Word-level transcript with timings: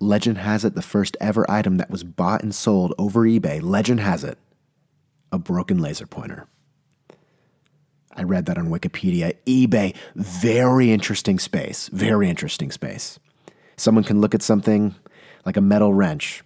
legend 0.00 0.38
has 0.38 0.64
it 0.64 0.74
the 0.74 0.82
first 0.82 1.16
ever 1.20 1.48
item 1.50 1.76
that 1.76 1.90
was 1.90 2.02
bought 2.02 2.42
and 2.42 2.54
sold 2.54 2.94
over 2.98 3.20
eBay, 3.20 3.62
legend 3.62 4.00
has 4.00 4.24
it, 4.24 4.38
a 5.30 5.38
broken 5.38 5.78
laser 5.78 6.06
pointer. 6.06 6.48
I 8.16 8.22
read 8.24 8.46
that 8.46 8.58
on 8.58 8.68
Wikipedia. 8.68 9.36
eBay, 9.46 9.94
very 10.16 10.90
interesting 10.90 11.38
space. 11.38 11.88
Very 11.92 12.28
interesting 12.28 12.72
space. 12.72 13.18
Someone 13.76 14.04
can 14.04 14.20
look 14.20 14.34
at 14.34 14.42
something 14.42 14.94
like 15.46 15.56
a 15.56 15.60
metal 15.60 15.94
wrench, 15.94 16.42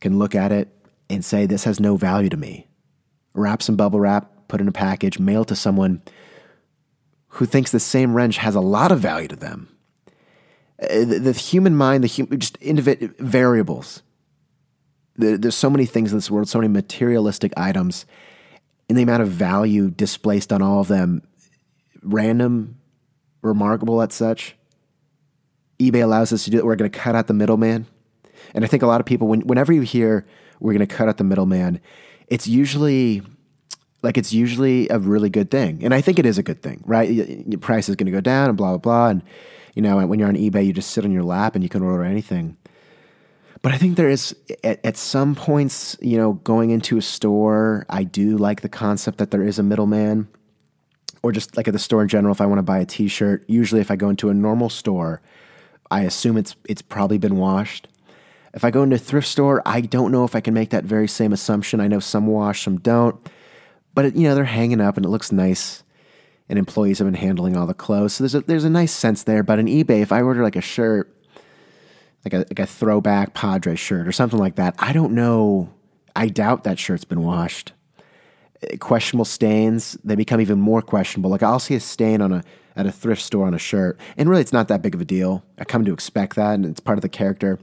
can 0.00 0.18
look 0.18 0.34
at 0.34 0.50
it 0.50 0.68
and 1.10 1.24
say, 1.24 1.46
This 1.46 1.64
has 1.64 1.78
no 1.78 1.96
value 1.96 2.30
to 2.30 2.36
me. 2.36 2.68
Wrap 3.34 3.62
some 3.62 3.76
bubble 3.76 4.00
wrap, 4.00 4.48
put 4.48 4.60
in 4.60 4.68
a 4.68 4.72
package, 4.72 5.18
mail 5.18 5.44
to 5.44 5.54
someone 5.54 6.02
who 7.28 7.46
thinks 7.46 7.70
the 7.70 7.80
same 7.80 8.14
wrench 8.14 8.38
has 8.38 8.54
a 8.54 8.60
lot 8.60 8.90
of 8.90 9.00
value 9.00 9.28
to 9.28 9.36
them. 9.36 9.73
Uh, 10.82 11.04
the, 11.04 11.18
the 11.20 11.32
human 11.32 11.76
mind, 11.76 12.04
the 12.04 12.08
hum, 12.08 12.38
just 12.38 12.58
individ- 12.60 13.16
variables. 13.18 14.02
there's 15.16 15.54
so 15.54 15.70
many 15.70 15.86
things 15.86 16.12
in 16.12 16.18
this 16.18 16.30
world, 16.30 16.48
so 16.48 16.58
many 16.58 16.72
materialistic 16.72 17.52
items 17.56 18.06
and 18.88 18.98
the 18.98 19.02
amount 19.02 19.22
of 19.22 19.28
value 19.28 19.90
displaced 19.90 20.52
on 20.52 20.62
all 20.62 20.80
of 20.80 20.88
them 20.88 21.22
random, 22.02 22.78
remarkable 23.42 24.02
at 24.02 24.12
such. 24.12 24.56
eBay 25.78 26.02
allows 26.02 26.32
us 26.32 26.44
to 26.44 26.50
do 26.50 26.58
it. 26.58 26.64
We're 26.64 26.76
going 26.76 26.90
to 26.90 26.98
cut 26.98 27.14
out 27.14 27.26
the 27.26 27.34
middleman. 27.34 27.86
And 28.54 28.64
I 28.64 28.68
think 28.68 28.82
a 28.82 28.86
lot 28.86 29.00
of 29.00 29.06
people, 29.06 29.26
when, 29.28 29.40
whenever 29.42 29.72
you 29.72 29.82
hear 29.82 30.26
we're 30.60 30.72
going 30.72 30.86
to 30.86 30.94
cut 30.94 31.08
out 31.08 31.16
the 31.16 31.24
middleman, 31.24 31.80
it's 32.28 32.46
usually 32.46 33.22
like 34.02 34.18
it's 34.18 34.32
usually 34.34 34.88
a 34.90 34.98
really 34.98 35.30
good 35.30 35.50
thing. 35.50 35.82
And 35.82 35.94
I 35.94 36.02
think 36.02 36.18
it 36.18 36.26
is 36.26 36.36
a 36.36 36.42
good 36.42 36.62
thing, 36.62 36.82
right? 36.84 37.08
Your 37.08 37.58
price 37.58 37.88
is 37.88 37.96
going 37.96 38.06
to 38.06 38.12
go 38.12 38.20
down 38.20 38.50
and 38.50 38.56
blah, 38.56 38.76
blah, 38.76 38.78
blah. 38.78 39.08
And, 39.08 39.22
you 39.74 39.82
know, 39.82 40.04
when 40.06 40.18
you're 40.18 40.28
on 40.28 40.36
eBay, 40.36 40.64
you 40.64 40.72
just 40.72 40.90
sit 40.90 41.04
on 41.04 41.12
your 41.12 41.22
lap 41.22 41.54
and 41.54 41.62
you 41.62 41.68
can 41.68 41.82
order 41.82 42.04
anything. 42.04 42.56
But 43.62 43.72
I 43.72 43.78
think 43.78 43.96
there 43.96 44.10
is 44.10 44.36
at, 44.62 44.84
at 44.84 44.96
some 44.96 45.34
points, 45.34 45.96
you 46.02 46.18
know, 46.18 46.34
going 46.34 46.70
into 46.70 46.98
a 46.98 47.02
store, 47.02 47.86
I 47.88 48.04
do 48.04 48.36
like 48.36 48.60
the 48.60 48.68
concept 48.68 49.18
that 49.18 49.30
there 49.30 49.42
is 49.42 49.58
a 49.58 49.62
middleman, 49.62 50.28
or 51.22 51.32
just 51.32 51.56
like 51.56 51.66
at 51.66 51.72
the 51.72 51.78
store 51.78 52.02
in 52.02 52.08
general. 52.08 52.32
If 52.32 52.42
I 52.42 52.46
want 52.46 52.58
to 52.58 52.62
buy 52.62 52.78
a 52.78 52.84
T-shirt, 52.84 53.44
usually 53.48 53.80
if 53.80 53.90
I 53.90 53.96
go 53.96 54.10
into 54.10 54.28
a 54.28 54.34
normal 54.34 54.68
store, 54.68 55.22
I 55.90 56.02
assume 56.02 56.36
it's 56.36 56.56
it's 56.68 56.82
probably 56.82 57.16
been 57.16 57.36
washed. 57.36 57.88
If 58.52 58.64
I 58.64 58.70
go 58.70 58.82
into 58.82 58.96
a 58.96 58.98
thrift 58.98 59.26
store, 59.26 59.62
I 59.64 59.80
don't 59.80 60.12
know 60.12 60.24
if 60.24 60.36
I 60.36 60.40
can 60.40 60.52
make 60.52 60.68
that 60.70 60.84
very 60.84 61.08
same 61.08 61.32
assumption. 61.32 61.80
I 61.80 61.88
know 61.88 62.00
some 62.00 62.26
wash, 62.26 62.64
some 62.64 62.78
don't, 62.80 63.16
but 63.94 64.04
it, 64.04 64.14
you 64.14 64.28
know 64.28 64.34
they're 64.34 64.44
hanging 64.44 64.82
up 64.82 64.98
and 64.98 65.06
it 65.06 65.08
looks 65.08 65.32
nice, 65.32 65.83
and 66.48 66.58
employees 66.58 66.98
have 66.98 67.06
been 67.06 67.14
handling 67.14 67.56
all 67.56 67.66
the 67.66 67.74
clothes, 67.74 68.14
so 68.14 68.24
there's 68.24 68.34
a 68.34 68.40
there's 68.42 68.64
a 68.64 68.70
nice 68.70 68.92
sense 68.92 69.22
there. 69.22 69.42
But 69.42 69.58
in 69.58 69.66
eBay, 69.66 70.00
if 70.00 70.12
I 70.12 70.22
order 70.22 70.42
like 70.42 70.56
a 70.56 70.60
shirt 70.60 71.14
like 72.24 72.34
a, 72.34 72.38
like 72.38 72.58
a 72.58 72.66
throwback 72.66 73.34
Padre 73.34 73.76
shirt 73.76 74.08
or 74.08 74.12
something 74.12 74.38
like 74.38 74.56
that. 74.56 74.74
I 74.78 74.92
don't 74.92 75.12
know. 75.12 75.72
I 76.16 76.28
doubt 76.28 76.64
that 76.64 76.78
shirt's 76.78 77.04
been 77.04 77.22
washed. 77.22 77.72
Uh, 78.62 78.76
questionable 78.78 79.24
stains, 79.24 79.98
they 80.04 80.14
become 80.14 80.40
even 80.40 80.58
more 80.58 80.82
questionable. 80.82 81.30
Like 81.30 81.42
I'll 81.42 81.58
see 81.58 81.74
a 81.74 81.80
stain 81.80 82.20
on 82.20 82.32
a 82.32 82.44
at 82.76 82.86
a 82.86 82.92
thrift 82.92 83.22
store 83.22 83.46
on 83.46 83.54
a 83.54 83.58
shirt, 83.58 84.00
and 84.16 84.28
really 84.28 84.42
it's 84.42 84.52
not 84.52 84.66
that 84.68 84.82
big 84.82 84.94
of 84.96 85.00
a 85.00 85.04
deal. 85.04 85.44
I 85.58 85.64
come 85.64 85.84
to 85.84 85.92
expect 85.92 86.34
that, 86.36 86.54
and 86.54 86.66
it's 86.66 86.80
part 86.80 86.98
of 86.98 87.02
the 87.02 87.08
character. 87.08 87.60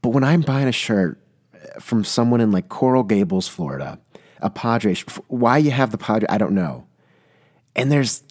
But 0.00 0.10
when 0.10 0.24
I'm 0.24 0.40
buying 0.40 0.66
a 0.66 0.72
shirt 0.72 1.20
uh, 1.54 1.78
from 1.78 2.02
someone 2.02 2.40
in 2.40 2.50
like 2.50 2.68
Coral 2.68 3.04
Gables, 3.04 3.46
Florida, 3.46 4.00
a 4.40 4.50
Padre, 4.50 4.96
why 5.28 5.58
you 5.58 5.70
have 5.70 5.92
the 5.92 5.98
Padre, 5.98 6.26
I 6.28 6.38
don't 6.38 6.54
know. 6.54 6.86
And 7.74 7.90
there's 7.90 8.22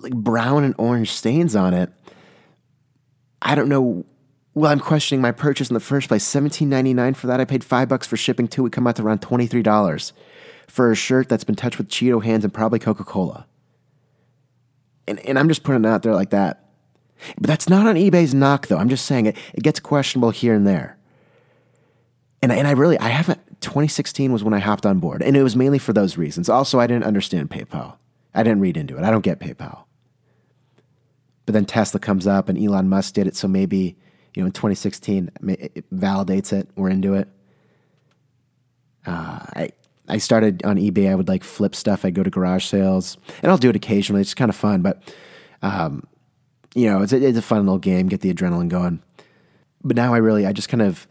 like 0.00 0.14
brown 0.14 0.64
and 0.64 0.74
orange 0.78 1.12
stains 1.12 1.54
on 1.56 1.74
it. 1.74 1.90
I 3.42 3.54
don't 3.54 3.68
know 3.68 4.04
well, 4.54 4.72
I'm 4.72 4.80
questioning 4.80 5.22
my 5.22 5.32
purchase 5.32 5.70
in 5.70 5.74
the 5.74 5.80
first 5.80 6.08
place. 6.08 6.24
$17.99 6.24 7.16
for 7.16 7.28
that. 7.28 7.40
I 7.40 7.44
paid 7.44 7.62
five 7.62 7.88
bucks 7.88 8.06
for 8.06 8.16
shipping 8.16 8.48
too. 8.48 8.62
We 8.62 8.70
come 8.70 8.86
out 8.86 8.96
to 8.96 9.02
around 9.02 9.20
$23 9.20 10.12
for 10.66 10.90
a 10.90 10.96
shirt 10.96 11.28
that's 11.28 11.44
been 11.44 11.54
touched 11.54 11.78
with 11.78 11.88
Cheeto 11.88 12.22
hands 12.22 12.44
and 12.44 12.52
probably 12.52 12.78
Coca 12.78 13.04
Cola. 13.04 13.46
And, 15.06 15.18
and 15.20 15.38
I'm 15.38 15.48
just 15.48 15.62
putting 15.62 15.84
it 15.84 15.88
out 15.88 16.02
there 16.02 16.14
like 16.14 16.30
that. 16.30 16.68
But 17.36 17.46
that's 17.46 17.68
not 17.68 17.86
on 17.86 17.96
eBay's 17.96 18.34
knock, 18.34 18.66
though. 18.66 18.78
I'm 18.78 18.88
just 18.88 19.06
saying 19.06 19.26
it, 19.26 19.36
it 19.54 19.62
gets 19.62 19.78
questionable 19.78 20.30
here 20.30 20.54
and 20.54 20.66
there. 20.66 20.96
And, 22.42 22.50
and 22.50 22.66
I 22.66 22.72
really, 22.72 22.98
I 22.98 23.08
haven't, 23.08 23.40
2016 23.60 24.32
was 24.32 24.42
when 24.42 24.54
I 24.54 24.58
hopped 24.58 24.86
on 24.86 24.98
board. 24.98 25.22
And 25.22 25.36
it 25.36 25.42
was 25.42 25.54
mainly 25.54 25.78
for 25.78 25.92
those 25.92 26.16
reasons. 26.16 26.48
Also, 26.48 26.80
I 26.80 26.86
didn't 26.86 27.04
understand 27.04 27.50
PayPal. 27.50 27.96
I 28.34 28.42
didn't 28.42 28.60
read 28.60 28.76
into 28.76 28.96
it. 28.96 29.04
I 29.04 29.10
don't 29.10 29.24
get 29.24 29.40
PayPal. 29.40 29.84
But 31.46 31.54
then 31.54 31.64
Tesla 31.64 31.98
comes 32.00 32.26
up 32.26 32.48
and 32.48 32.56
Elon 32.62 32.88
Musk 32.88 33.14
did 33.14 33.26
it. 33.26 33.36
So 33.36 33.48
maybe 33.48 33.96
you 34.34 34.42
know, 34.42 34.46
in 34.46 34.52
2016, 34.52 35.30
it 35.48 35.90
validates 35.90 36.52
it. 36.52 36.68
We're 36.76 36.90
into 36.90 37.14
it. 37.14 37.28
Uh, 39.06 39.40
I 39.56 39.70
I 40.08 40.18
started 40.18 40.64
on 40.64 40.76
eBay. 40.76 41.10
I 41.10 41.14
would 41.14 41.28
like 41.28 41.44
flip 41.44 41.74
stuff. 41.74 42.04
I'd 42.04 42.14
go 42.14 42.22
to 42.22 42.30
garage 42.30 42.66
sales, 42.66 43.16
and 43.42 43.50
I'll 43.50 43.58
do 43.58 43.70
it 43.70 43.76
occasionally. 43.76 44.20
It's 44.20 44.34
kind 44.34 44.48
of 44.48 44.56
fun, 44.56 44.82
but 44.82 45.02
um, 45.62 46.06
you 46.74 46.86
know, 46.86 47.02
it's 47.02 47.12
a, 47.12 47.24
it's 47.24 47.38
a 47.38 47.42
fun 47.42 47.60
little 47.60 47.78
game. 47.78 48.08
Get 48.08 48.20
the 48.20 48.32
adrenaline 48.32 48.68
going. 48.68 49.02
But 49.82 49.96
now 49.96 50.12
I 50.12 50.18
really, 50.18 50.46
I 50.46 50.52
just 50.52 50.68
kind 50.68 50.82
of, 50.82 51.08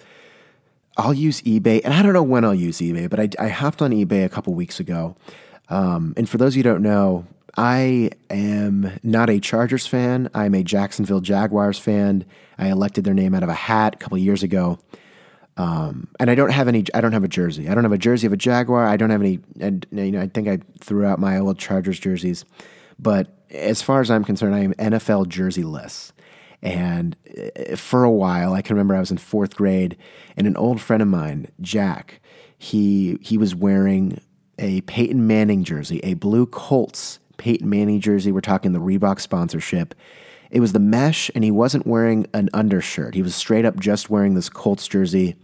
I'll 0.96 1.14
use 1.14 1.42
eBay, 1.42 1.82
and 1.84 1.94
I 1.94 2.04
don't 2.04 2.14
know 2.14 2.24
when 2.24 2.46
I'll 2.46 2.54
use 2.54 2.78
eBay, 2.80 3.10
but 3.10 3.20
I, 3.20 3.30
I 3.40 3.48
hopped 3.50 3.82
on 3.82 3.92
eBay 3.92 4.24
a 4.24 4.30
couple 4.30 4.54
weeks 4.54 4.80
ago. 4.80 5.16
Um, 5.70 6.14
and 6.18 6.28
for 6.28 6.38
those 6.38 6.54
of 6.54 6.58
you 6.58 6.64
who 6.64 6.70
don't 6.70 6.84
know, 6.84 7.26
I 7.58 8.12
am 8.30 9.00
not 9.04 9.30
a 9.30 9.40
Chargers 9.40 9.86
fan. 9.86 10.30
I'm 10.34 10.56
a 10.56 10.64
Jacksonville 10.64 11.22
Jaguars 11.22 11.78
fan. 11.78 12.26
I 12.58 12.70
elected 12.70 13.04
their 13.04 13.14
name 13.14 13.36
out 13.36 13.44
of 13.44 13.50
a 13.50 13.54
hat 13.54 13.96
a 13.96 13.98
couple 13.98 14.18
years 14.18 14.44
ago. 14.44 14.80
Um, 15.58 16.08
and 16.20 16.32
I 16.32 16.36
don't 16.36 16.52
have 16.52 16.70
any. 16.70 16.86
I 16.94 17.02
don't 17.02 17.12
have 17.12 17.26
a 17.26 17.30
jersey. 17.30 17.68
I 17.68 17.76
don't 17.76 17.84
have 17.84 17.92
a 17.92 17.98
jersey 17.98 18.26
of 18.28 18.34
a 18.34 18.38
Jaguar. 18.38 18.88
I 18.88 18.96
don't 18.96 19.10
have 19.10 19.22
any. 19.22 19.40
And 19.60 19.86
you 19.92 20.12
know, 20.12 20.22
I 20.22 20.28
think 20.28 20.48
I 20.48 20.60
threw 20.80 21.06
out 21.06 21.20
my 21.20 21.38
old 21.38 21.60
Chargers 21.60 22.00
jerseys. 22.00 22.46
But 22.98 23.28
as 23.52 23.82
far 23.82 24.00
as 24.00 24.10
I'm 24.10 24.24
concerned, 24.24 24.56
I 24.56 24.60
am 24.60 24.74
NFL 24.76 25.26
jerseyless. 25.26 26.14
And 26.62 27.18
uh, 27.38 27.76
for 27.76 28.06
a 28.06 28.12
while, 28.12 28.54
I 28.54 28.62
can 28.62 28.76
remember 28.76 28.96
I 28.96 29.00
was 29.00 29.12
in 29.12 29.18
fourth 29.18 29.56
grade, 29.56 29.98
and 30.38 30.48
an 30.48 30.56
old 30.56 30.80
friend 30.80 31.02
of 31.02 31.10
mine, 31.10 31.48
Jack, 31.60 32.22
he 32.58 33.18
he 33.22 33.38
was 33.38 33.54
wearing 33.54 34.22
a 34.60 34.82
Peyton 34.82 35.26
Manning 35.26 35.64
jersey, 35.64 36.00
a 36.04 36.14
blue 36.14 36.46
Colts 36.46 37.20
Peyton 37.38 37.70
Manning 37.70 38.02
jersey. 38.02 38.32
We're 38.32 38.42
talking 38.42 38.74
the 38.74 38.80
Reebok 38.80 39.20
sponsorship. 39.20 39.96
It 40.52 40.60
was 40.60 40.74
the 40.74 40.80
mesh, 40.80 41.32
and 41.34 41.44
he 41.44 41.52
wasn't 41.52 41.88
wearing 41.88 42.28
an 42.34 42.50
undershirt. 42.54 43.16
He 43.16 43.22
was 43.22 43.36
straight 43.36 43.66
up 43.66 43.80
just 43.80 44.10
wearing 44.10 44.34
this 44.34 44.50
Colts 44.50 44.88
jersey. 44.88 45.36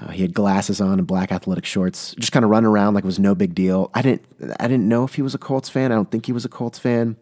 Uh, 0.00 0.08
he 0.08 0.22
had 0.22 0.32
glasses 0.32 0.80
on 0.80 0.98
and 0.98 1.06
black 1.06 1.30
athletic 1.30 1.66
shorts, 1.66 2.14
just 2.18 2.32
kind 2.32 2.44
of 2.44 2.50
running 2.50 2.68
around 2.68 2.94
like 2.94 3.04
it 3.04 3.06
was 3.06 3.18
no 3.18 3.34
big 3.34 3.54
deal. 3.54 3.90
I 3.92 4.02
didn't, 4.02 4.24
I 4.58 4.66
didn't 4.68 4.88
know 4.88 5.04
if 5.04 5.14
he 5.14 5.22
was 5.22 5.34
a 5.34 5.38
Colts 5.38 5.68
fan. 5.68 5.92
I 5.92 5.96
don't 5.96 6.10
think 6.10 6.26
he 6.26 6.32
was 6.32 6.44
a 6.44 6.48
Colts 6.48 6.78
fan, 6.78 7.16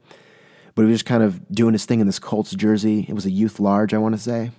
but 0.75 0.83
he 0.83 0.89
was 0.89 1.01
just 1.01 1.07
kind 1.07 1.23
of 1.23 1.51
doing 1.51 1.73
his 1.73 1.87
thing 1.87 2.01
in 2.01 2.07
this 2.07 2.19
Colts 2.19 2.55
jersey. 2.55 3.07
It 3.09 3.15
was 3.15 3.27
a 3.27 3.31
youth 3.31 3.59
large, 3.59 3.95
I 3.95 3.99
want 3.99 4.15
to 4.15 4.21
say. 4.21 4.53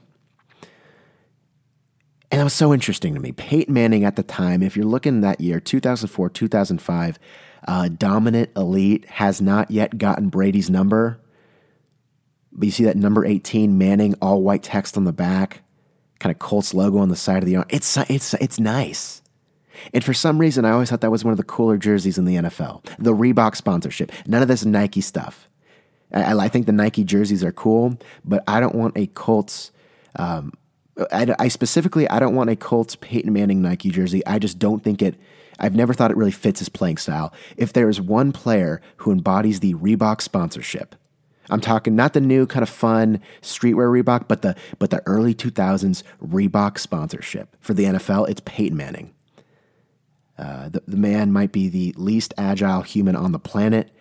And 2.31 2.39
that 2.39 2.43
was 2.43 2.53
so 2.53 2.73
interesting 2.73 3.15
to 3.15 3.19
me. 3.19 3.31
Peyton 3.31 3.73
Manning 3.73 4.03
at 4.03 4.15
the 4.15 4.23
time, 4.23 4.61
if 4.61 4.75
you're 4.75 4.85
looking 4.85 5.21
that 5.21 5.41
year, 5.41 5.59
2004, 5.59 6.29
2005, 6.29 7.19
uh, 7.67 7.89
dominant 7.89 8.51
elite 8.55 9.05
has 9.05 9.41
not 9.41 9.71
yet 9.71 9.97
gotten 9.97 10.29
Brady's 10.29 10.69
number. 10.69 11.19
But 12.51 12.65
you 12.65 12.71
see 12.71 12.83
that 12.83 12.97
number 12.97 13.25
18 13.25 13.77
Manning, 13.77 14.15
all 14.21 14.43
white 14.43 14.63
text 14.63 14.95
on 14.95 15.05
the 15.05 15.13
back, 15.13 15.63
kind 16.19 16.31
of 16.33 16.39
Colts 16.39 16.73
logo 16.73 16.99
on 16.99 17.09
the 17.09 17.15
side 17.15 17.41
of 17.41 17.45
the 17.45 17.55
arm. 17.55 17.65
It's, 17.69 17.97
it's, 17.97 18.33
it's 18.35 18.59
nice. 18.59 19.21
And 19.93 20.03
for 20.03 20.13
some 20.13 20.39
reason, 20.39 20.65
I 20.65 20.71
always 20.71 20.89
thought 20.89 21.01
that 21.01 21.11
was 21.11 21.23
one 21.23 21.31
of 21.31 21.37
the 21.37 21.43
cooler 21.43 21.77
jerseys 21.77 22.17
in 22.17 22.25
the 22.25 22.35
NFL. 22.35 22.85
The 22.99 23.13
Reebok 23.13 23.55
sponsorship. 23.55 24.11
None 24.27 24.41
of 24.41 24.47
this 24.47 24.65
Nike 24.65 25.01
stuff. 25.01 25.47
I, 26.11 26.33
I 26.37 26.47
think 26.47 26.65
the 26.65 26.71
Nike 26.71 27.03
jerseys 27.03 27.43
are 27.43 27.51
cool, 27.51 27.97
but 28.25 28.43
I 28.47 28.59
don't 28.59 28.75
want 28.75 28.97
a 28.97 29.07
Colts. 29.07 29.71
Um, 30.15 30.53
I, 31.11 31.33
I 31.39 31.47
specifically, 31.47 32.09
I 32.09 32.19
don't 32.19 32.35
want 32.35 32.49
a 32.49 32.55
Colts 32.55 32.95
Peyton 32.95 33.31
Manning 33.31 33.61
Nike 33.61 33.89
jersey. 33.89 34.25
I 34.25 34.39
just 34.39 34.59
don't 34.59 34.83
think 34.83 35.01
it 35.01 35.15
I've 35.59 35.75
never 35.75 35.93
thought 35.93 36.11
it 36.11 36.17
really 36.17 36.31
fits 36.31 36.59
his 36.59 36.69
playing 36.69 36.97
style. 36.97 37.33
If 37.57 37.73
there 37.73 37.89
is 37.89 37.99
one 37.99 38.31
player 38.31 38.81
who 38.97 39.11
embodies 39.11 39.59
the 39.59 39.73
Reebok 39.75 40.21
sponsorship, 40.21 40.95
I'm 41.49 41.61
talking 41.61 41.95
not 41.95 42.13
the 42.13 42.21
new 42.21 42.45
kind 42.45 42.63
of 42.63 42.69
fun 42.69 43.21
streetwear 43.41 44.03
Reebok, 44.03 44.27
but 44.27 44.41
the 44.41 44.55
but 44.77 44.89
the 44.91 45.01
early 45.05 45.33
2000s 45.33 46.03
Reebok 46.25 46.77
sponsorship 46.77 47.55
for 47.59 47.73
the 47.73 47.85
NFL. 47.85 48.29
It's 48.29 48.41
Peyton 48.45 48.77
Manning. 48.77 49.13
Uh, 50.37 50.69
the, 50.69 50.81
the 50.87 50.97
man 50.97 51.33
might 51.33 51.51
be 51.51 51.67
the 51.67 51.93
least 51.97 52.33
agile 52.37 52.81
human 52.81 53.15
on 53.15 53.33
the 53.33 53.39
planet, 53.39 53.91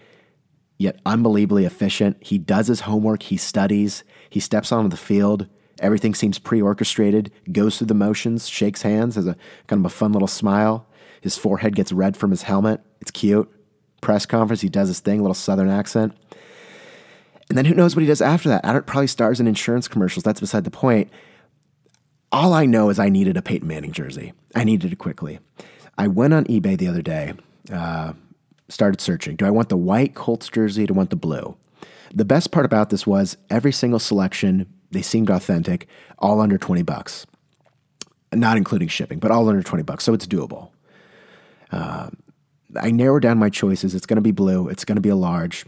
yet 0.76 1.00
unbelievably 1.04 1.64
efficient. 1.64 2.16
He 2.20 2.38
does 2.38 2.68
his 2.68 2.80
homework, 2.80 3.24
he 3.24 3.36
studies, 3.36 4.04
he 4.30 4.38
steps 4.38 4.70
onto 4.70 4.88
the 4.88 4.96
field. 4.96 5.48
Everything 5.80 6.14
seems 6.14 6.38
pre 6.38 6.60
orchestrated, 6.60 7.30
goes 7.52 7.78
through 7.78 7.86
the 7.86 7.94
motions, 7.94 8.48
shakes 8.48 8.82
hands, 8.82 9.14
has 9.14 9.26
a 9.26 9.36
kind 9.66 9.80
of 9.80 9.86
a 9.86 9.94
fun 9.94 10.12
little 10.12 10.28
smile. 10.28 10.86
His 11.20 11.36
forehead 11.36 11.74
gets 11.76 11.92
red 11.92 12.16
from 12.16 12.30
his 12.30 12.42
helmet. 12.42 12.80
It's 13.00 13.10
cute. 13.10 13.50
Press 14.00 14.26
conference, 14.26 14.60
he 14.60 14.68
does 14.68 14.88
his 14.88 15.00
thing, 15.00 15.20
little 15.20 15.34
southern 15.34 15.68
accent. 15.68 16.16
And 17.48 17.56
then 17.56 17.64
who 17.64 17.74
knows 17.74 17.96
what 17.96 18.02
he 18.02 18.06
does 18.06 18.20
after 18.20 18.48
that? 18.50 18.64
I 18.64 18.72
don't 18.72 18.86
probably 18.86 19.06
stars 19.06 19.40
in 19.40 19.46
insurance 19.46 19.88
commercials. 19.88 20.22
That's 20.22 20.40
beside 20.40 20.64
the 20.64 20.70
point. 20.70 21.10
all 22.30 22.52
I 22.52 22.66
know 22.66 22.90
is 22.90 22.98
I 22.98 23.08
needed 23.08 23.36
a 23.36 23.42
Peyton 23.42 23.66
Manning 23.66 23.92
jersey. 23.92 24.32
I 24.54 24.64
needed 24.64 24.92
it 24.92 24.96
quickly. 24.96 25.38
I 25.96 26.08
went 26.08 26.34
on 26.34 26.44
eBay 26.44 26.76
the 26.76 26.88
other 26.88 27.02
day, 27.02 27.32
uh, 27.72 28.12
started 28.68 29.00
searching. 29.00 29.34
Do 29.34 29.46
I 29.46 29.50
want 29.50 29.70
the 29.70 29.76
white 29.76 30.14
Colts 30.14 30.48
jersey? 30.48 30.86
Do 30.86 30.94
I 30.94 30.96
want 30.96 31.10
the 31.10 31.16
blue? 31.16 31.56
The 32.14 32.24
best 32.24 32.50
part 32.50 32.66
about 32.66 32.90
this 32.90 33.06
was 33.06 33.36
every 33.50 33.72
single 33.72 33.98
selection, 33.98 34.66
they 34.90 35.02
seemed 35.02 35.30
authentic, 35.30 35.86
all 36.18 36.40
under 36.40 36.58
20 36.58 36.82
bucks. 36.82 37.26
Not 38.32 38.56
including 38.56 38.88
shipping, 38.88 39.18
but 39.18 39.30
all 39.30 39.48
under 39.48 39.62
20 39.62 39.82
bucks. 39.84 40.04
So 40.04 40.12
it's 40.12 40.26
doable. 40.26 40.70
Uh, 41.70 42.10
I 42.76 42.90
narrowed 42.90 43.22
down 43.22 43.38
my 43.38 43.48
choices. 43.48 43.94
It's 43.94 44.06
going 44.06 44.16
to 44.16 44.22
be 44.22 44.32
blue. 44.32 44.68
It's 44.68 44.84
going 44.84 44.96
to 44.96 45.02
be 45.02 45.08
a 45.08 45.16
large. 45.16 45.64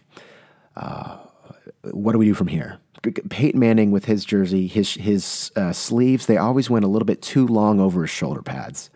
Uh, 0.76 1.18
what 1.82 2.12
do 2.12 2.18
we 2.18 2.26
do 2.26 2.34
from 2.34 2.48
here? 2.48 2.78
Peyton 3.02 3.58
Manning 3.58 3.90
with 3.90 4.04
his 4.04 4.26
jersey, 4.26 4.66
his 4.66 4.94
his 4.94 5.50
uh, 5.56 5.72
sleeves, 5.72 6.26
they 6.26 6.36
always 6.36 6.68
went 6.68 6.84
a 6.84 6.88
little 6.88 7.06
bit 7.06 7.22
too 7.22 7.46
long 7.46 7.80
over 7.80 8.02
his 8.02 8.10
shoulder 8.10 8.42
pads. 8.42 8.90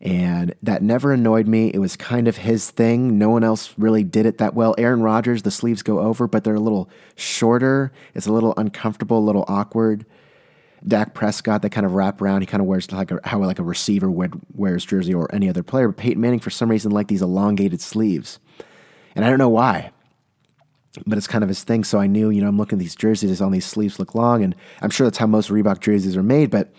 And 0.00 0.54
that 0.62 0.82
never 0.82 1.12
annoyed 1.12 1.46
me. 1.46 1.70
It 1.72 1.78
was 1.78 1.96
kind 1.96 2.28
of 2.28 2.38
his 2.38 2.70
thing. 2.70 3.18
No 3.18 3.30
one 3.30 3.42
else 3.42 3.72
really 3.78 4.04
did 4.04 4.26
it 4.26 4.38
that 4.38 4.54
well. 4.54 4.74
Aaron 4.76 5.00
Rodgers, 5.00 5.42
the 5.42 5.50
sleeves 5.50 5.82
go 5.82 6.00
over, 6.00 6.26
but 6.26 6.44
they're 6.44 6.54
a 6.54 6.60
little 6.60 6.90
shorter. 7.16 7.90
It's 8.14 8.26
a 8.26 8.32
little 8.32 8.52
uncomfortable, 8.56 9.18
a 9.18 9.20
little 9.20 9.44
awkward. 9.48 10.04
Dak 10.86 11.14
Prescott, 11.14 11.62
they 11.62 11.70
kind 11.70 11.86
of 11.86 11.92
wrap 11.92 12.20
around. 12.20 12.42
He 12.42 12.46
kind 12.46 12.60
of 12.60 12.66
wears 12.66 12.92
like 12.92 13.10
a, 13.10 13.20
how 13.24 13.38
like 13.38 13.58
a 13.58 13.62
receiver 13.62 14.10
would 14.10 14.38
wears 14.54 14.84
jersey 14.84 15.14
or 15.14 15.34
any 15.34 15.48
other 15.48 15.62
player. 15.62 15.88
But 15.88 15.96
Peyton 15.96 16.20
Manning, 16.20 16.40
for 16.40 16.50
some 16.50 16.70
reason, 16.70 16.90
liked 16.90 17.08
these 17.08 17.22
elongated 17.22 17.80
sleeves, 17.80 18.38
and 19.16 19.24
I 19.24 19.30
don't 19.30 19.38
know 19.38 19.48
why 19.48 19.92
but 21.06 21.18
it's 21.18 21.26
kind 21.26 21.42
of 21.42 21.48
his 21.48 21.64
thing. 21.64 21.84
So 21.84 21.98
I 21.98 22.06
knew, 22.06 22.30
you 22.30 22.40
know, 22.40 22.48
I'm 22.48 22.56
looking 22.56 22.78
at 22.78 22.80
these 22.80 22.94
jerseys 22.94 23.40
on 23.40 23.52
these 23.52 23.66
sleeves 23.66 23.98
look 23.98 24.14
long, 24.14 24.44
and 24.44 24.54
I'm 24.80 24.90
sure 24.90 25.06
that's 25.06 25.18
how 25.18 25.26
most 25.26 25.50
Reebok 25.50 25.80
jerseys 25.80 26.16
are 26.16 26.22
made, 26.22 26.50
but 26.50 26.72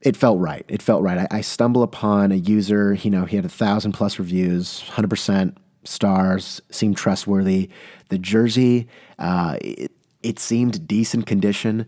it 0.00 0.16
felt 0.16 0.38
right. 0.38 0.64
It 0.68 0.82
felt 0.82 1.02
right. 1.02 1.18
I, 1.18 1.38
I 1.38 1.40
stumble 1.40 1.82
upon 1.82 2.32
a 2.32 2.36
user, 2.36 2.94
you 2.94 3.10
know, 3.10 3.24
he 3.24 3.36
had 3.36 3.44
a 3.44 3.50
thousand 3.50 3.92
plus 3.92 4.18
reviews, 4.18 4.84
100% 4.88 5.56
stars, 5.84 6.60
seemed 6.70 6.96
trustworthy. 6.96 7.68
The 8.08 8.18
jersey, 8.18 8.88
uh, 9.18 9.58
it, 9.60 9.92
it 10.22 10.38
seemed 10.38 10.86
decent 10.86 11.26
condition. 11.26 11.86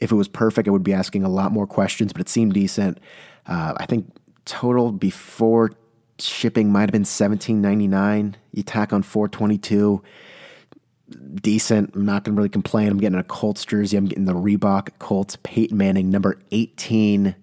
If 0.00 0.12
it 0.12 0.14
was 0.14 0.28
perfect, 0.28 0.68
I 0.68 0.70
would 0.70 0.82
be 0.82 0.92
asking 0.92 1.24
a 1.24 1.28
lot 1.28 1.52
more 1.52 1.66
questions, 1.66 2.12
but 2.12 2.20
it 2.20 2.28
seemed 2.28 2.54
decent. 2.54 2.98
Uh, 3.46 3.74
I 3.76 3.86
think 3.86 4.12
total 4.44 4.92
before 4.92 5.72
shipping 6.18 6.70
might 6.70 6.82
have 6.82 6.92
been 6.92 7.04
17.99. 7.04 8.34
You 8.52 8.62
tack 8.62 8.92
on 8.92 9.02
422 9.02 10.02
decent. 11.08 11.94
I'm 11.94 12.04
not 12.04 12.24
going 12.24 12.34
to 12.34 12.38
really 12.38 12.48
complain. 12.48 12.88
I'm 12.88 12.98
getting 12.98 13.18
a 13.18 13.24
Colts 13.24 13.64
jersey. 13.64 13.96
I'm 13.96 14.06
getting 14.06 14.26
the 14.26 14.34
Reebok 14.34 14.90
Colts 14.98 15.36
Peyton 15.42 15.76
Manning 15.76 16.10
number 16.10 16.38
18 16.50 17.34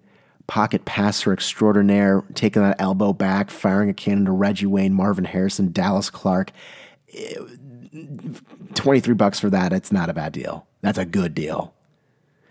pocket 0.48 0.86
passer 0.86 1.34
extraordinaire, 1.34 2.24
taking 2.36 2.62
that 2.62 2.80
elbow 2.80 3.14
back, 3.14 3.50
firing 3.50 3.90
a 3.90 3.94
cannon 3.94 4.26
to 4.26 4.32
Reggie 4.32 4.68
Wayne, 4.68 4.94
Marvin 4.94 5.26
Harrison, 5.26 5.72
Dallas 5.72 6.10
Clark. 6.10 6.52
Eh, 7.14 7.36
23 8.76 9.14
bucks 9.14 9.40
for 9.40 9.50
that. 9.50 9.74
It's 9.74 9.92
not 9.92 10.10
a 10.10 10.14
bad 10.14 10.34
deal. 10.34 10.68
That's 10.82 10.98
a 10.98 11.06
good 11.06 11.34
deal. 11.34 11.74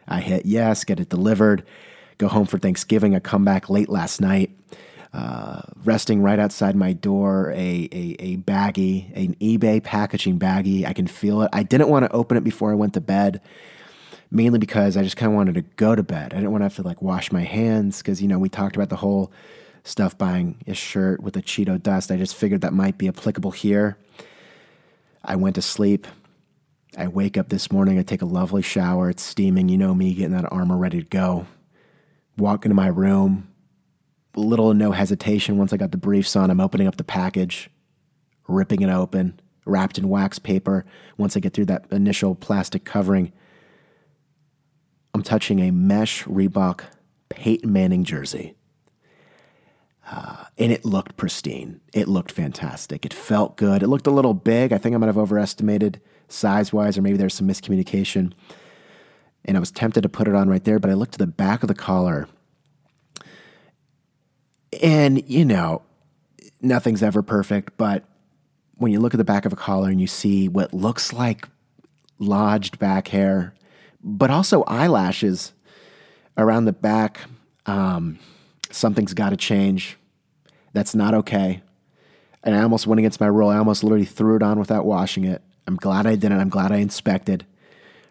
I 0.09 0.21
hit 0.21 0.45
yes, 0.47 0.85
get 0.85 1.01
it 1.01 1.09
delivered, 1.09 1.65
go 2.19 2.29
home 2.29 2.47
for 2.47 2.59
Thanksgiving. 2.59 3.15
I 3.15 3.21
come 3.21 3.45
back 3.45 3.71
late 3.71 3.89
last 3.89 4.21
night 4.21 4.51
uh, 5.15 5.63
resting 5.85 6.23
right 6.23 6.41
outside 6.41 6.75
my 6.75 6.93
door, 6.93 7.53
a, 7.53 7.89
a, 7.93 8.17
a 8.19 8.37
baggie, 8.39 9.15
an 9.15 9.37
eBay 9.37 9.81
packaging 9.81 10.41
baggie. 10.41 10.85
I 10.85 10.93
can 10.93 11.07
feel 11.07 11.43
it. 11.43 11.51
I 11.53 11.63
didn't 11.63 11.89
want 11.89 12.05
to 12.05 12.11
open 12.11 12.37
it 12.37 12.43
before 12.43 12.73
I 12.73 12.75
went 12.75 12.95
to 12.95 13.01
bed, 13.01 13.41
mainly 14.33 14.59
because 14.59 14.97
I 14.97 15.05
just 15.05 15.17
kind 15.17 15.31
of 15.31 15.37
wanted 15.37 15.55
to 15.55 15.63
go 15.63 15.95
to 15.95 16.03
bed. 16.03 16.33
I 16.33 16.39
didn't 16.39 16.51
want 16.51 16.63
to 16.63 16.65
have 16.65 16.77
to 16.77 16.83
like 16.83 17.01
wash 17.01 17.31
my 17.31 17.43
hands 17.43 17.99
because, 17.99 18.21
you 18.21 18.27
know, 18.27 18.41
we 18.41 18.49
talked 18.49 18.75
about 18.75 18.89
the 18.89 18.97
whole 18.97 19.31
stuff 19.85 20.19
buying 20.19 20.57
a 20.67 20.75
shirt 20.75 21.23
with 21.23 21.37
a 21.37 21.43
Cheeto 21.43 21.81
dust. 21.81 22.11
I 22.11 22.17
just 22.17 22.35
figured 22.35 22.63
that 22.63 22.73
might 22.73 22.99
be 22.99 23.07
applicable 23.07 23.53
here. 23.53 23.97
I 25.23 25.37
went 25.37 25.55
to 25.55 25.63
sleep. 25.63 26.09
I 26.99 27.07
wake 27.07 27.39
up 27.39 27.51
this 27.51 27.71
morning. 27.71 28.01
I 28.01 28.03
take 28.03 28.23
a 28.23 28.27
lovely 28.27 28.63
shower. 28.63 29.11
It's 29.11 29.23
steaming. 29.23 29.69
You 29.69 29.79
know 29.79 29.95
me, 29.95 30.13
getting 30.13 30.33
that 30.33 30.51
armor 30.51 30.77
ready 30.77 31.01
to 31.01 31.09
go. 31.09 31.47
Walk 32.37 32.65
into 32.65 32.75
my 32.75 32.89
room 32.89 33.54
little 34.37 34.67
or 34.67 34.75
no 34.75 34.93
hesitation 34.93 35.57
once 35.57 35.73
I 35.73 35.77
got 35.77 35.91
the 35.91 35.99
briefs 35.99 36.37
on. 36.37 36.51
I'm 36.51 36.61
opening 36.61 36.87
up 36.87 36.97
the 36.97 37.05
package, 37.05 37.71
ripping 38.49 38.83
it 38.83 38.91
open, 38.91 39.41
wrapped 39.65 39.99
in 39.99 40.09
wax 40.09 40.39
paper. 40.39 40.85
Once 41.17 41.37
I 41.37 41.41
get 41.41 41.53
through 41.53 41.67
that 41.67 41.87
initial 41.91 42.35
plastic 42.35 42.85
covering, 42.85 43.33
I'm 45.15 45.23
touching 45.23 45.61
a 45.61 45.71
mesh 45.71 46.25
Reebok 46.25 46.83
Peyton 47.29 47.73
Manning 47.73 48.05
jersey. 48.05 48.55
Uh, 50.11 50.45
and 50.59 50.71
it 50.71 50.85
looked 50.85 51.17
pristine. 51.17 51.81
It 51.95 52.09
looked 52.09 52.31
fantastic. 52.31 53.07
It 53.07 53.15
felt 53.15 53.57
good. 53.57 53.83
It 53.83 53.89
looked 53.89 54.07
a 54.07 54.11
little 54.11 54.35
big. 54.35 54.73
I 54.73 54.79
think 54.79 54.95
I 54.95 54.99
might 54.99 55.07
have 55.07 55.17
overestimated 55.17 56.01
size 56.29 56.73
wise, 56.73 56.99
or 56.99 57.03
maybe 57.03 57.17
there's 57.17 57.35
some 57.35 57.49
miscommunication. 57.49 58.33
And 59.47 59.57
I 59.57 59.61
was 59.61 59.71
tempted 59.71 60.03
to 60.03 60.09
put 60.09 60.29
it 60.29 60.35
on 60.35 60.49
right 60.49 60.63
there, 60.65 60.79
but 60.79 60.91
I 60.91 60.95
looked 60.95 61.13
to 61.13 61.19
the 61.19 61.27
back 61.27 61.63
of 61.63 61.69
the 61.69 61.75
collar 61.75 62.29
and, 64.83 65.29
you 65.29 65.45
know, 65.45 65.83
nothing's 66.61 67.03
ever 67.03 67.23
perfect, 67.23 67.77
but 67.77 68.05
when 68.77 68.93
you 68.93 69.01
look 69.01 69.15
at 69.15 69.19
the 69.19 69.25
back 69.25 69.45
of 69.45 69.53
a 69.53 69.57
collar 69.57 69.89
and 69.89 70.01
you 70.01 70.07
see 70.07 70.49
what 70.49 70.75
looks 70.75 71.13
like 71.13 71.49
lodged 72.19 72.79
back 72.79 73.09
hair, 73.09 73.55
but 74.03 74.31
also 74.31 74.63
eyelashes 74.65 75.53
around 76.37 76.65
the 76.65 76.73
back, 76.73 77.21
um, 77.67 78.19
something's 78.71 79.15
got 79.15 79.31
to 79.31 79.37
change. 79.37 79.97
That's 80.73 80.95
not 80.95 81.15
okay. 81.15 81.63
And 82.43 82.55
I 82.55 82.63
almost 82.63 82.87
went 82.87 82.99
against 82.99 83.21
my 83.21 83.27
rule. 83.27 83.49
I 83.49 83.59
almost 83.59 83.85
literally 83.85 84.05
threw 84.05 84.37
it 84.37 84.43
on 84.43 84.59
without 84.59 84.85
washing 84.85 85.25
it. 85.25 85.43
I'm 85.67 85.77
glad 85.77 86.07
I 86.07 86.17
didn't. 86.17 86.41
I'm 86.41 86.51
glad 86.51 86.73
I 86.73 86.77
inspected. 86.77 87.47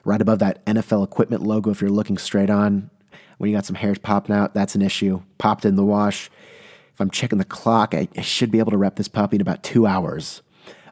Right 0.06 0.22
above 0.22 0.40
that 0.40 0.66
NFL 0.66 1.04
equipment 1.04 1.44
logo, 1.44 1.70
if 1.70 1.82
you're 1.82 1.90
looking 1.90 2.18
straight 2.18 2.50
on, 2.50 2.90
when 3.38 3.50
you 3.50 3.56
got 3.56 3.66
some 3.66 3.76
hairs 3.76 4.00
popping 4.00 4.36
out, 4.36 4.54
that's 4.54 4.76
an 4.76 4.82
issue. 4.82 5.22
Popped 5.38 5.66
in 5.66 5.76
the 5.76 5.86
wash. 5.86 6.30
If 6.94 7.02
I'm 7.02 7.10
checking 7.10 7.40
the 7.40 7.46
clock, 7.46 7.94
I, 7.94 8.08
I 8.16 8.22
should 8.22 8.52
be 8.52 8.60
able 8.60 8.72
to 8.72 8.78
wrap 8.78 8.96
this 8.96 9.08
puppy 9.08 9.38
in 9.38 9.42
about 9.42 9.64
two 9.64 9.88
hours. 9.88 10.42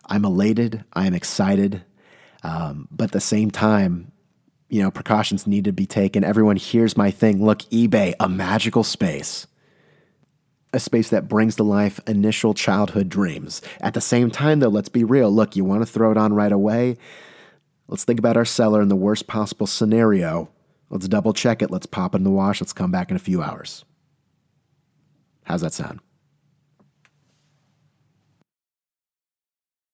I'm 0.07 0.25
elated. 0.25 0.83
I 0.93 1.05
am 1.05 1.13
excited. 1.13 1.83
Um, 2.43 2.87
but 2.91 3.05
at 3.05 3.11
the 3.11 3.19
same 3.19 3.51
time, 3.51 4.11
you 4.69 4.81
know, 4.81 4.89
precautions 4.89 5.45
need 5.45 5.65
to 5.65 5.73
be 5.73 5.85
taken. 5.85 6.23
Everyone, 6.23 6.55
hears 6.55 6.97
my 6.97 7.11
thing. 7.11 7.43
Look, 7.43 7.59
eBay, 7.69 8.15
a 8.19 8.27
magical 8.27 8.83
space. 8.83 9.45
A 10.73 10.79
space 10.79 11.09
that 11.09 11.27
brings 11.27 11.57
to 11.57 11.63
life 11.63 11.99
initial 12.07 12.53
childhood 12.53 13.09
dreams. 13.09 13.61
At 13.81 13.93
the 13.93 14.01
same 14.01 14.31
time, 14.31 14.59
though, 14.59 14.69
let's 14.69 14.89
be 14.89 15.03
real. 15.03 15.29
Look, 15.29 15.55
you 15.55 15.65
want 15.65 15.81
to 15.81 15.85
throw 15.85 16.11
it 16.11 16.17
on 16.17 16.33
right 16.33 16.51
away? 16.51 16.97
Let's 17.89 18.05
think 18.05 18.19
about 18.19 18.37
our 18.37 18.45
seller 18.45 18.81
in 18.81 18.87
the 18.87 18.95
worst 18.95 19.27
possible 19.27 19.67
scenario. 19.67 20.49
Let's 20.89 21.09
double 21.09 21.33
check 21.33 21.61
it. 21.61 21.69
Let's 21.69 21.85
pop 21.85 22.15
it 22.15 22.19
in 22.19 22.23
the 22.23 22.31
wash. 22.31 22.61
Let's 22.61 22.73
come 22.73 22.91
back 22.91 23.09
in 23.09 23.17
a 23.17 23.19
few 23.19 23.43
hours. 23.43 23.83
How's 25.51 25.59
that 25.59 25.73
sound? 25.73 25.99